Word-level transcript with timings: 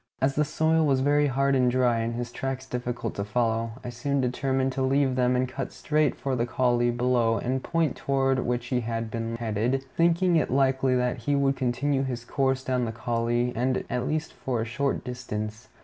As 0.19 0.33
the 0.33 0.43
soil 0.43 0.83
was 0.87 1.01
very 1.01 1.27
hard 1.27 1.53
and 1.53 1.69
dry, 1.69 1.99
and 1.99 2.15
his 2.15 2.31
tracks 2.31 2.65
difficult 2.65 3.13
to 3.13 3.23
follow, 3.23 3.73
I 3.83 3.91
soon 3.91 4.19
determined 4.19 4.71
to 4.71 4.81
leave 4.81 5.15
them 5.15 5.35
and 5.35 5.47
cut 5.47 5.71
straight 5.71 6.15
for 6.15 6.35
the 6.35 6.47
coulée 6.47 6.97
below 6.97 7.39
the 7.39 7.59
point 7.59 7.97
toward 7.97 8.39
which 8.39 8.65
he 8.73 8.79
had 8.79 9.11
been 9.11 9.35
headed, 9.35 9.85
thinking 9.95 10.37
it 10.37 10.49
likely 10.49 10.95
that 10.95 11.17
he 11.17 11.35
would 11.35 11.55
continue 11.55 12.01
his 12.01 12.25
course 12.25 12.63
down 12.63 12.85
the 12.85 12.91
coulée, 12.91 13.53
at 13.91 14.07
least 14.07 14.33
for 14.33 14.59
a 14.59 14.65
short 14.65 15.03
distance. 15.03 15.67